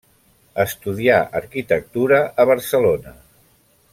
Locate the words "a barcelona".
2.45-3.17